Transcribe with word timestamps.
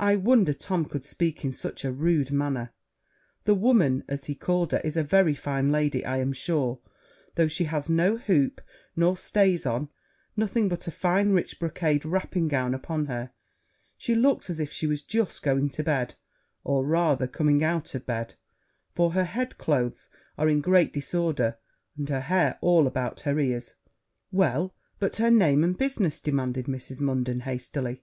I 0.00 0.16
wonder 0.16 0.52
Tom 0.52 0.84
could 0.84 1.04
speak 1.04 1.44
in 1.44 1.52
such 1.52 1.84
a 1.84 1.92
rude 1.92 2.32
manner; 2.32 2.72
the 3.44 3.54
woman, 3.54 4.02
as 4.08 4.24
he 4.24 4.34
called 4.34 4.72
her, 4.72 4.80
is 4.82 4.96
a 4.96 5.04
very 5.04 5.32
fine 5.32 5.70
lady, 5.70 6.04
I 6.04 6.16
am 6.16 6.32
sure, 6.32 6.80
though 7.36 7.46
she 7.46 7.66
has 7.66 7.88
no 7.88 8.16
hoop 8.16 8.60
nor 8.96 9.16
stays 9.16 9.66
on 9.66 9.88
nothing 10.36 10.68
but 10.68 10.88
a 10.88 10.90
fine 10.90 11.30
rich 11.30 11.60
brocade 11.60 12.04
wrapping 12.04 12.48
gown 12.48 12.74
upon 12.74 13.06
her: 13.06 13.30
she 13.96 14.16
looks 14.16 14.50
as 14.50 14.58
if 14.58 14.72
she 14.72 14.88
was 14.88 15.02
just 15.02 15.40
going 15.40 15.70
to 15.70 15.84
bed, 15.84 16.16
or 16.64 16.84
rather 16.84 17.28
coming 17.28 17.62
out 17.62 17.94
of 17.94 18.04
bed, 18.04 18.34
for 18.92 19.12
her 19.12 19.22
head 19.22 19.56
cloaths 19.56 20.08
are 20.36 20.48
in 20.48 20.60
great 20.60 20.92
disorder, 20.92 21.58
and 21.96 22.08
her 22.08 22.22
hair 22.22 22.58
all 22.60 22.88
about 22.88 23.20
her 23.20 23.38
ears.' 23.38 23.76
'Well, 24.32 24.74
but 24.98 25.14
her 25.18 25.30
name 25.30 25.62
and 25.62 25.78
business,' 25.78 26.18
demanded 26.18 26.66
Mrs. 26.66 27.00
Munden 27.00 27.42
hastily. 27.42 28.02